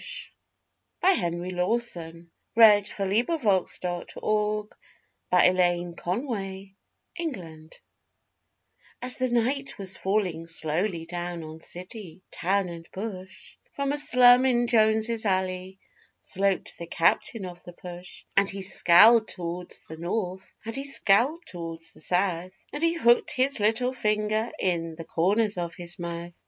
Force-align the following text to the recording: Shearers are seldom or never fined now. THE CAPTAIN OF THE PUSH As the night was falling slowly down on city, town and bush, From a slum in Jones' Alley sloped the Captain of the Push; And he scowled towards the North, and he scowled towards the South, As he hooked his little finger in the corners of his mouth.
Shearers 0.03 0.31
are 1.03 1.15
seldom 1.15 1.41
or 1.43 1.51
never 1.75 1.77
fined 1.77 2.31
now. 2.55 2.79
THE 2.79 3.65
CAPTAIN 3.69 4.23
OF 5.95 6.05
THE 6.17 6.69
PUSH 7.21 7.67
As 8.99 9.13
the 9.19 9.29
night 9.29 9.77
was 9.77 9.97
falling 9.97 10.47
slowly 10.47 11.05
down 11.05 11.43
on 11.43 11.61
city, 11.61 12.23
town 12.31 12.67
and 12.69 12.89
bush, 12.91 13.57
From 13.73 13.91
a 13.91 13.97
slum 13.99 14.47
in 14.47 14.65
Jones' 14.65 15.23
Alley 15.23 15.77
sloped 16.19 16.79
the 16.79 16.87
Captain 16.87 17.45
of 17.45 17.63
the 17.63 17.73
Push; 17.73 18.25
And 18.35 18.49
he 18.49 18.63
scowled 18.63 19.27
towards 19.27 19.81
the 19.81 19.97
North, 19.97 20.55
and 20.65 20.75
he 20.75 20.83
scowled 20.83 21.45
towards 21.45 21.93
the 21.93 22.01
South, 22.01 22.65
As 22.73 22.81
he 22.81 22.95
hooked 22.95 23.33
his 23.33 23.59
little 23.59 23.93
finger 23.93 24.51
in 24.57 24.95
the 24.95 25.05
corners 25.05 25.59
of 25.59 25.75
his 25.75 25.99
mouth. 25.99 26.33